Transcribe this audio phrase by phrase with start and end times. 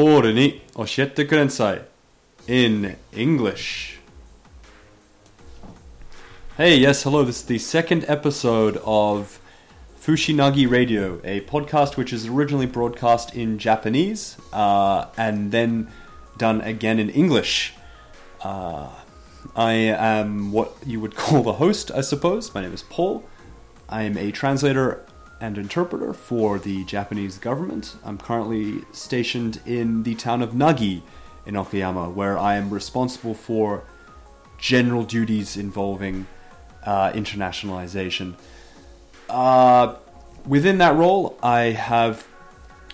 [0.00, 1.82] ポールに教えてください
[2.46, 3.98] in English.
[6.56, 7.24] Hey, yes, hello.
[7.24, 9.40] This is the second episode of
[10.00, 15.90] Fushinagi Radio, a podcast which is originally broadcast in Japanese uh, and then
[16.38, 17.74] done again in English.
[18.42, 18.88] Uh,
[19.54, 22.54] I am what you would call the host, I suppose.
[22.54, 23.24] My name is Paul.
[23.88, 25.04] I am a translator
[25.41, 27.95] and interpreter for the Japanese government.
[28.05, 31.01] I'm currently stationed in the town of Nagi
[31.47, 33.83] in Okayama, where I am responsible for
[34.59, 36.27] general duties involving
[36.85, 38.35] uh, internationalization.
[39.27, 39.95] Uh,
[40.45, 42.27] within that role, I have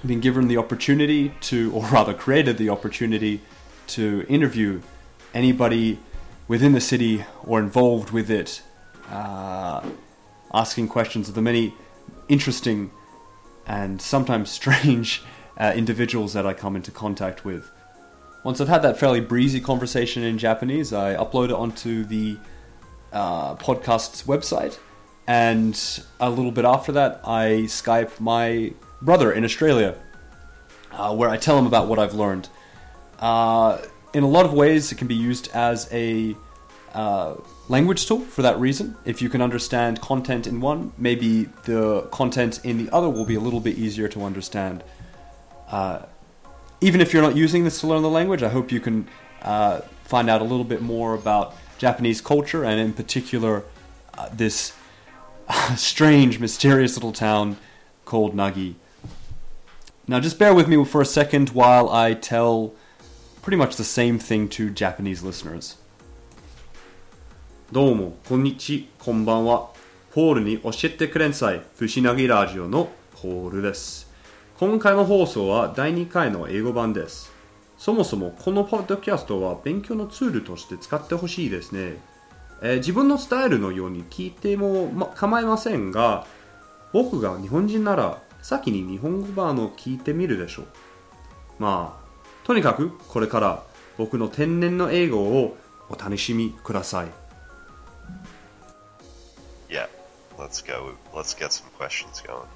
[0.06, 3.42] been given the opportunity to, or rather created the opportunity
[3.88, 4.82] to interview
[5.34, 6.00] anybody
[6.48, 8.62] within the city or involved with it,
[9.10, 9.82] uh,
[10.54, 11.74] asking questions of the many
[12.28, 12.92] interesting
[13.66, 15.24] and sometimes strange
[15.58, 17.72] uh, individuals that I come into contact with.
[18.44, 22.38] Once I've had that fairly breezy conversation in Japanese, I upload it onto the
[23.12, 24.78] uh, podcast's website,
[25.28, 25.78] and
[26.20, 29.96] a little bit after that, I Skype my brother in Australia,
[30.92, 32.48] uh, where I tell him about what I've learned.
[33.20, 33.80] Uh,
[34.14, 36.36] in a lot of ways, it can be used as a
[36.98, 37.36] uh,
[37.70, 38.98] language tool for that reason.
[39.06, 43.36] If you can understand content in one, maybe the content in the other will be
[43.36, 44.84] a little bit easier to understand.
[45.70, 46.08] Uh,
[46.82, 49.08] even if you're not using this to learn the language, I hope you can
[49.44, 53.64] uh, find out a little bit more about Japanese culture and, in particular,
[54.18, 54.74] uh, this
[55.76, 57.58] strange, mysterious little town
[58.06, 58.74] called Nagi.
[60.08, 62.74] Now, just bear with me for a second while I tell
[63.44, 65.76] pretty much the same thing to Japanese listeners.
[67.70, 69.72] どうも、こんにち、こんばんは。
[70.14, 71.62] ポールに教えてくれんさい。
[71.76, 72.88] ふしなぎラジオの
[73.22, 74.10] ポールです。
[74.58, 77.30] 今回の放送は第2回の英語版です。
[77.78, 81.98] そもそもこのポッドキャストは勉強のツールとして使ってほしいですね。
[82.62, 86.26] えー自分のスタイルのように聞いても、ま、構いませんが、
[86.94, 90.66] 僕が日本人なら先に日本語版を聞いてみるでしょう。
[91.60, 93.64] まあ、とにかくこれから
[93.98, 95.58] 僕の天然の英語を
[95.90, 97.27] お楽しみください。
[100.38, 100.96] Let's go.
[101.14, 102.48] Let's get some questions going.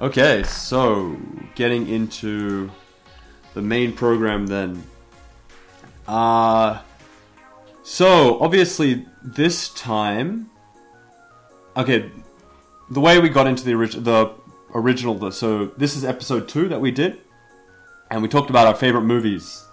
[0.00, 1.16] Okay, so
[1.54, 2.70] getting into
[3.54, 4.82] the main program then.
[6.08, 6.80] Uh
[7.84, 10.50] so obviously this time
[11.76, 12.10] okay,
[12.90, 14.34] the way we got into the original the
[14.74, 17.20] original the, so this is episode 2 that we did
[18.10, 19.64] and we talked about our favorite movies.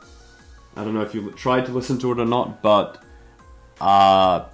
[0.75, 3.03] I don't know if you tried to listen to it or not, but
[3.81, 4.45] uh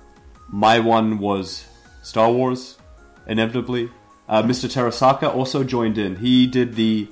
[0.47, 1.65] my one was
[2.05, 2.77] Star Wars
[3.25, 3.89] inevitably.
[4.29, 4.69] Uh, Mr.
[4.69, 6.17] Terasaka also joined in.
[6.17, 7.07] He did the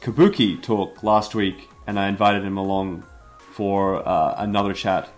[0.00, 3.02] Kabuki talk last week, and I invited him along
[3.52, 5.08] for uh, another chat.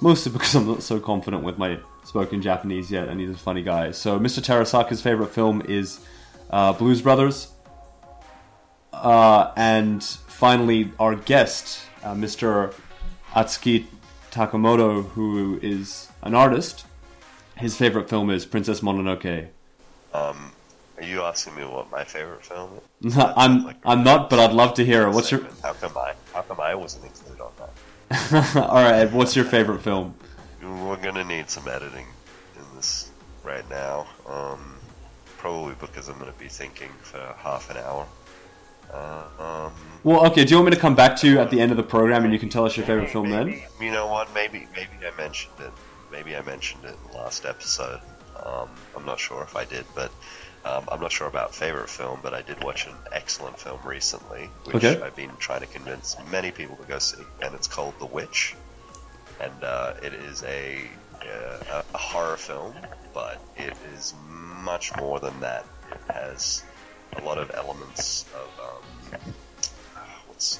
[0.00, 3.62] Mostly because I'm not so confident with my spoken Japanese yet, and he's a funny
[3.62, 3.90] guy.
[3.90, 4.40] So, Mr.
[4.40, 5.98] Terasaka's favorite film is
[6.48, 7.48] uh, Blues Brothers.
[8.92, 12.72] Uh, and finally, our guest, uh, Mr.
[13.32, 13.86] Atsuki
[14.30, 16.84] Takamoto, who is an artist,
[17.56, 19.48] his favorite film is Princess Mononoke.
[20.12, 20.52] Um,
[20.96, 22.70] are you asking me what my favorite film
[23.02, 23.16] is?
[23.18, 25.10] I'm I'm not, but I'd love to hear it.
[25.10, 26.14] What's your How come I?
[26.32, 28.56] How come I wasn't included on that?
[28.70, 29.10] all right?
[29.10, 30.14] What's your favorite film?
[30.62, 32.06] We're gonna need some editing
[32.56, 33.10] in this
[33.42, 34.06] right now.
[34.26, 34.76] Um,
[35.36, 38.06] probably because I'm gonna be thinking for half an hour.
[38.92, 39.72] Uh, um,
[40.04, 40.44] Well, okay.
[40.44, 42.24] Do you want me to come back to you at the end of the program
[42.24, 43.60] and you can tell us your favorite film then?
[43.80, 44.32] You know what?
[44.32, 45.72] Maybe maybe I mentioned it.
[46.14, 48.00] Maybe I mentioned it in the last episode.
[48.44, 50.12] Um, I'm not sure if I did, but
[50.64, 52.20] um, I'm not sure about favorite film.
[52.22, 55.02] But I did watch an excellent film recently, which Okay.
[55.02, 58.54] I've been trying to convince many people to go see, and it's called The Witch,
[59.40, 60.88] and uh, it is a,
[61.72, 62.74] uh, a horror film,
[63.12, 64.14] but it is
[64.62, 65.66] much more than that.
[65.90, 66.62] It has
[67.16, 69.34] a lot of elements of um,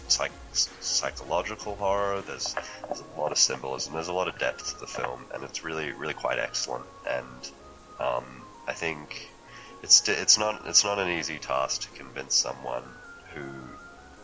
[0.09, 2.23] psych- psychological horror.
[2.23, 2.55] There's
[2.87, 3.95] there's a lot of symbolism.
[3.95, 6.87] There's a lot of depth to the film, and it's really really quite excellent.
[7.09, 7.51] And
[8.01, 9.31] um, I think
[9.83, 12.85] it's it's not it's not an easy task to convince someone
[13.35, 13.45] who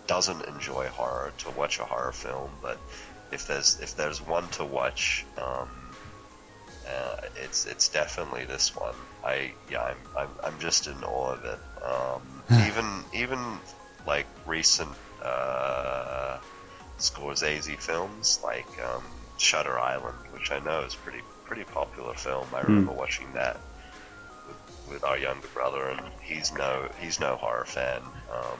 [0.06, 2.50] doesn't enjoy horror to watch a horror film.
[2.62, 2.78] But
[3.30, 5.68] if there's if there's one to watch, um,
[6.88, 8.94] uh, it's it's definitely this one.
[9.24, 11.58] I yeah, I'm I'm, I'm just in awe of it.
[11.84, 13.58] Um, even even
[14.06, 14.90] like recent
[15.22, 16.38] uh,
[16.98, 19.02] Scorsese films like um,
[19.38, 22.46] Shutter Island, which I know is pretty pretty popular film.
[22.54, 23.58] I remember watching that
[24.46, 28.02] with, with our younger brother, and he's no he's no horror fan
[28.32, 28.58] um,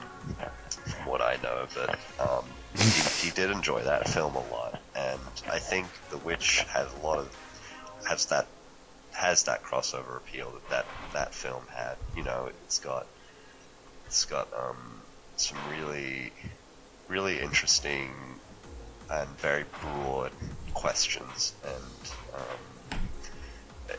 [0.85, 1.67] from what I know.
[1.73, 2.45] But um,
[2.75, 7.05] he, he did enjoy that film a lot, and I think The Witch has a
[7.05, 7.37] lot of
[8.07, 8.47] has that
[9.13, 11.95] has that crossover appeal that that, that film had.
[12.15, 13.05] You know, it's got
[14.07, 15.01] it's got um,
[15.35, 16.31] some really
[17.07, 18.09] really interesting
[19.11, 20.31] and very broad
[20.73, 22.99] questions, and um,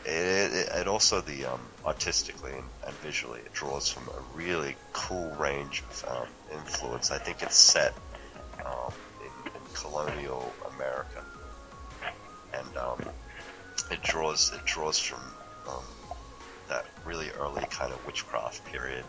[0.05, 4.75] it, it, it, also the um, artistically and, and, visually it draws from a really
[4.91, 7.11] cool range of um, influence.
[7.11, 7.93] I think it's set
[8.65, 8.91] um,
[9.21, 11.23] in, in, colonial America,
[12.53, 12.99] and um,
[13.91, 15.21] it draws it draws from
[15.67, 15.83] um,
[16.67, 19.05] that really early kind of witchcraft period.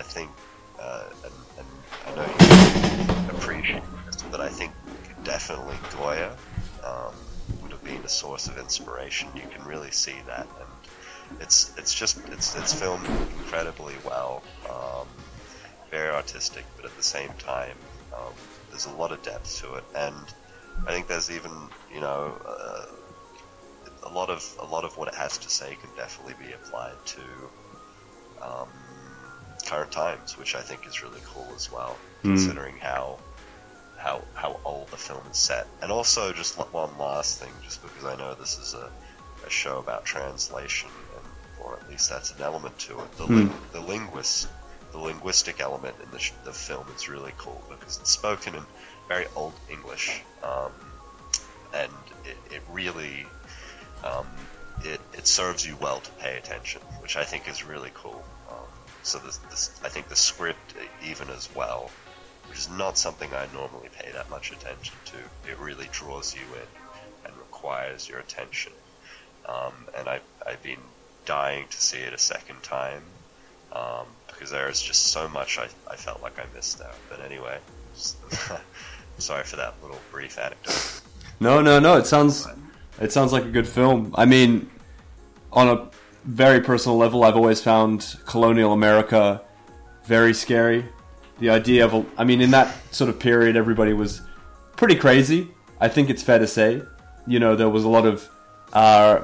[0.00, 0.30] I think,
[0.80, 1.68] uh, and, and
[2.06, 4.72] I know you appreciate this, but I think
[5.24, 6.36] definitely Goya
[6.84, 7.14] um,
[7.62, 9.28] would have been a source of inspiration.
[9.34, 15.06] You can really see that, and it's it's just it's it's filmed incredibly well, um,
[15.90, 17.76] very artistic, but at the same time,
[18.16, 18.32] um,
[18.70, 20.16] there's a lot of depth to it, and
[20.86, 21.52] I think there's even
[21.92, 22.40] you know.
[22.46, 22.86] Uh,
[24.02, 26.96] a lot of a lot of what it has to say can definitely be applied
[27.04, 27.20] to
[28.42, 28.68] um,
[29.70, 32.22] current times, which I think is really cool as well, mm.
[32.22, 33.18] considering how
[33.96, 35.66] how how old the film is set.
[35.80, 38.90] And also, just one last thing, just because I know this is a,
[39.46, 41.26] a show about translation, and,
[41.62, 43.12] or at least that's an element to it.
[43.16, 43.52] The, mm.
[43.72, 44.48] the linguist,
[44.90, 48.62] the linguistic element in the, sh- the film is really cool because it's spoken in
[49.06, 50.72] very old English, um,
[51.74, 51.92] and
[52.24, 53.26] it, it really
[54.02, 54.26] um,
[54.82, 58.24] it, it serves you well to pay attention, which I think is really cool.
[59.02, 61.90] So this, this, I think the script even as well
[62.50, 65.50] which is not something I normally pay that much attention to.
[65.50, 68.72] It really draws you in and requires your attention.
[69.48, 70.80] Um, and I, I've been
[71.26, 73.02] dying to see it a second time
[73.72, 76.96] um, because there is just so much I, I felt like I missed out.
[77.08, 77.58] But anyway,
[77.94, 78.16] just,
[79.18, 81.02] sorry for that little brief anecdote.
[81.38, 81.96] No, no, no.
[81.98, 82.48] It sounds
[83.00, 84.12] it sounds like a good film.
[84.16, 84.68] I mean,
[85.52, 85.90] on a
[86.24, 89.42] very personal level, I've always found colonial America
[90.04, 90.84] very scary
[91.40, 94.20] the idea of, I mean, in that sort of period, everybody was
[94.76, 95.48] pretty crazy.
[95.80, 96.82] I think it's fair to say.
[97.26, 98.28] You know, there was a lot of
[98.72, 99.22] uh,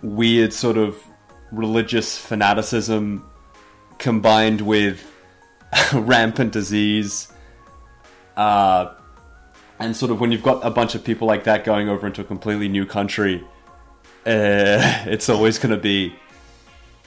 [0.00, 0.96] weird sort of
[1.50, 3.28] religious fanaticism
[3.98, 5.04] combined with
[5.92, 7.32] rampant disease.
[8.36, 8.94] Uh,
[9.80, 12.20] and sort of when you've got a bunch of people like that going over into
[12.20, 13.44] a completely new country,
[14.26, 16.14] uh, it's always going to be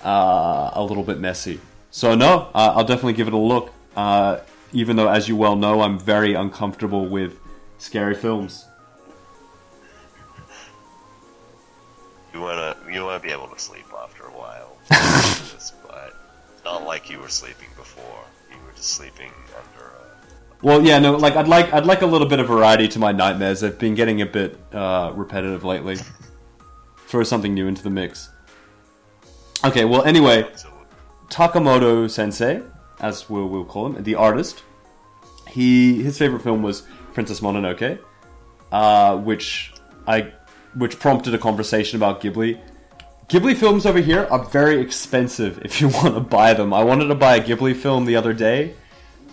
[0.03, 1.59] uh, a little bit messy.
[1.91, 3.71] So no, uh, I'll definitely give it a look.
[3.95, 4.39] Uh,
[4.73, 7.39] even though, as you well know, I'm very uncomfortable with
[7.77, 8.65] scary films.
[12.33, 14.75] You wanna you wanna be able to sleep after a while,
[15.88, 16.13] but
[16.65, 18.25] not like you were sleeping before.
[18.51, 19.85] You were just sleeping under.
[19.85, 20.18] A...
[20.61, 23.13] Well, yeah, no, like I'd like I'd like a little bit of variety to my
[23.13, 23.61] nightmares.
[23.61, 25.95] They've been getting a bit uh, repetitive lately.
[27.07, 28.30] Throw something new into the mix.
[29.63, 30.50] Okay, well, anyway,
[31.30, 32.62] Takamoto Sensei
[33.00, 34.63] as we'll, we'll call him, the artist.
[35.48, 36.84] He his favorite film was
[37.14, 38.00] Princess Mononoke,
[38.71, 39.74] uh, which
[40.07, 40.33] I
[40.76, 42.59] which prompted a conversation about Ghibli.
[43.30, 46.74] Ghibli films over here are very expensive if you want to buy them.
[46.74, 48.76] I wanted to buy a Ghibli film the other day,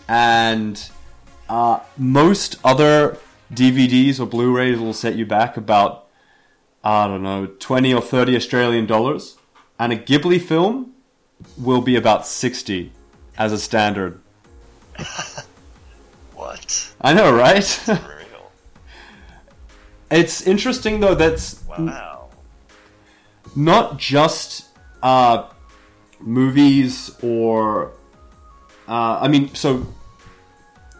[0.08, 0.90] and
[1.48, 3.18] uh, most other
[3.52, 6.01] DVDs or Blu-rays will set you back about
[6.84, 9.36] I don't know twenty or thirty Australian dollars,
[9.78, 10.92] and a Ghibli film
[11.56, 12.92] will be about sixty
[13.38, 14.20] as a standard.
[16.34, 16.92] what?
[17.00, 17.88] I know, right?
[20.10, 21.14] it's interesting though.
[21.14, 22.28] That's wow.
[23.54, 24.66] Not just
[25.02, 25.48] uh,
[26.20, 27.92] movies or
[28.88, 29.86] uh, I mean, so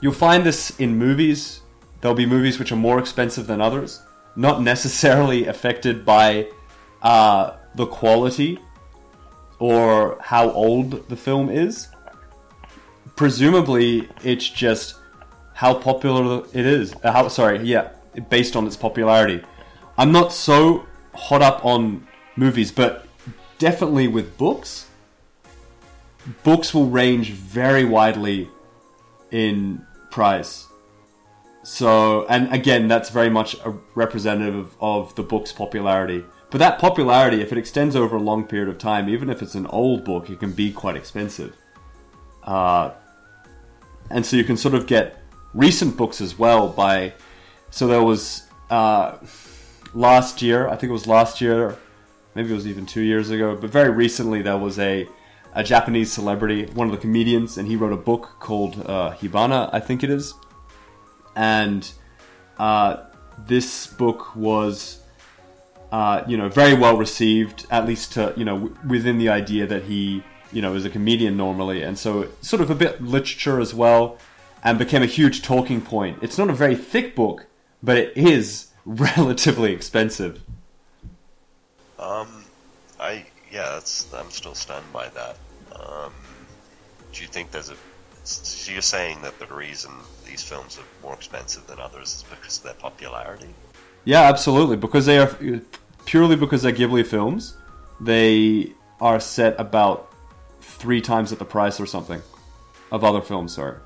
[0.01, 1.61] you'll find this in movies.
[2.01, 4.03] There'll be movies which are more expensive than others,
[4.37, 6.49] not necessarily affected by
[7.03, 8.59] uh, the quality
[9.59, 11.89] or how old the film is
[13.17, 14.97] presumably it's just
[15.55, 16.95] how popular it is.
[17.03, 17.91] Uh, how sorry, yeah,
[18.29, 19.45] based on its popularity.
[19.99, 23.07] I'm not so hot up on movies, but
[23.59, 24.87] definitely with books.
[26.43, 28.49] Books will range very widely
[29.31, 30.67] in price.
[31.65, 36.25] So, and again, that's very much a representative of, the book's popularity.
[36.51, 39.55] But that popularity, if it extends over a long period of time, even if it's
[39.55, 41.57] an old book, it can be quite expensive.
[42.43, 42.91] Uh,
[44.11, 45.23] and so you can sort of get
[45.55, 47.15] recent books as well by.
[47.71, 49.17] So there was uh,
[49.95, 51.79] last year, I think it was last year,
[52.35, 55.09] maybe it was even two years ago, but very recently there was a
[55.55, 59.69] a Japanese celebrity, one of the comedians, and he wrote a book called uh, Hibana,
[59.73, 60.33] I think it is.
[61.35, 61.91] And
[62.59, 63.05] uh,
[63.47, 65.01] this book was,
[65.91, 69.67] uh, you know, very well received, at least to you know w- within the idea
[69.67, 70.23] that he,
[70.53, 74.19] you know, is a comedian normally, and so sort of a bit literature as well,
[74.63, 76.19] and became a huge talking point.
[76.23, 77.47] It's not a very thick book,
[77.83, 80.41] but it is relatively expensive.
[81.99, 82.45] Um,
[82.99, 83.81] I yeah,
[84.15, 85.37] I'm still stunned by that.
[85.75, 86.13] Um,
[87.13, 87.77] do you think there's a?
[88.25, 89.91] So you're saying that the reason
[90.25, 93.49] these films are more expensive than others is because of their popularity?
[94.05, 94.77] Yeah, absolutely.
[94.77, 95.37] Because they are
[96.07, 97.57] purely because they're Ghibli films,
[98.01, 100.13] they are set about
[100.61, 102.23] three times at the price or something
[102.91, 103.55] of other films.
[103.55, 103.79] Sorry.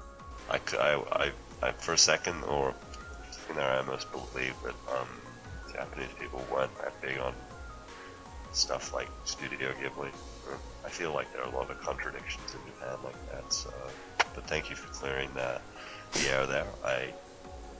[0.51, 2.75] I, I, I, I for a second, or
[3.49, 5.09] in there, I almost believe that um,
[5.73, 7.35] Japanese people weren't that big on
[8.53, 10.11] stuff like Studio Ghibli.
[10.85, 13.53] I feel like there are a lot of contradictions in Japan like that.
[13.53, 13.73] So,
[14.37, 15.61] but thank you for clearing that
[16.13, 16.67] the air there.
[16.85, 17.09] I,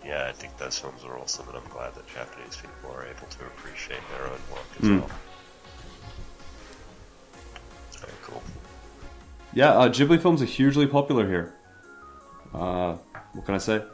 [0.05, 3.27] yeah, I think those films are awesome, and I'm glad that Japanese people are able
[3.29, 5.01] to appreciate their own work as Mm.
[5.01, 5.11] well.
[8.01, 8.43] Very cool.
[9.53, 11.55] Yeah, uh, Ghibli films are hugely popular here.
[12.53, 12.95] Uh,
[13.35, 13.83] what can I say?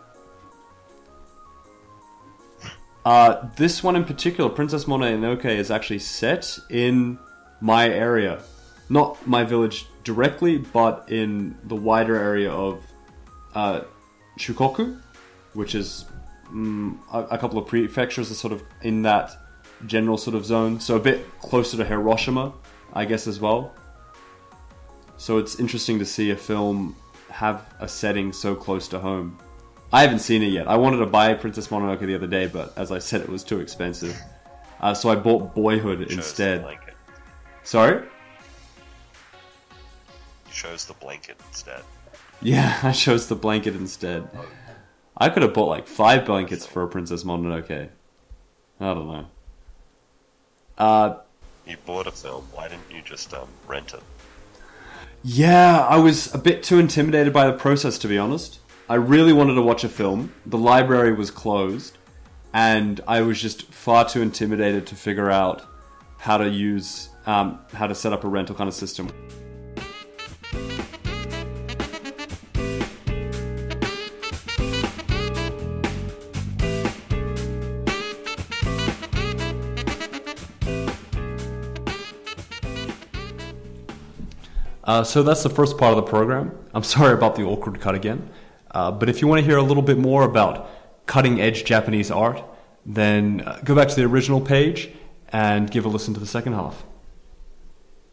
[3.05, 7.19] Uh, this one in particular, Princess Mononoke, is actually set in
[7.61, 8.41] my area.
[8.89, 12.85] Not my village directly, but in the wider area of
[13.55, 13.83] uh,
[14.39, 15.01] Chugoku,
[15.55, 16.07] which is
[16.53, 19.31] mm, a, a couple of prefectures are sort of in that
[19.87, 20.81] general sort of zone.
[20.81, 22.53] So a bit closer to Hiroshima,
[22.93, 23.75] I guess, as well.
[25.17, 26.97] So it's interesting to see a film
[27.31, 29.39] have a setting so close to home.
[29.93, 30.69] I haven't seen it yet.
[30.69, 33.45] I wanted to buy Princess Mononoke the other day, but as I said, it was
[33.45, 34.17] too expensive.
[34.81, 36.63] Uh, so I bought Boyhood instead.
[36.63, 36.95] blanket.
[37.63, 38.07] Sorry?
[40.53, 41.83] Chose the blanket instead.
[42.41, 44.29] Yeah, I chose the blanket instead.
[45.17, 47.89] I could have bought like five blankets for a Princess Mononoke.
[48.81, 49.27] I don't know.
[50.77, 51.17] Uh,
[51.67, 52.45] You bought a film.
[52.53, 54.03] Why didn't you just um, rent it?
[55.23, 58.59] Yeah, I was a bit too intimidated by the process, to be honest.
[58.89, 60.33] I really wanted to watch a film.
[60.47, 61.97] The library was closed,
[62.53, 65.65] and I was just far too intimidated to figure out
[66.19, 69.11] how to use, um, how to set up a rental kind of system.
[84.85, 86.57] Uh, so that's the first part of the program.
[86.75, 88.29] I'm sorry about the awkward cut again.
[88.71, 90.69] Uh, but if you want to hear a little bit more about
[91.07, 92.43] cutting edge Japanese art,
[92.85, 94.91] then uh, go back to the original page
[95.29, 96.85] and give a listen to the second half.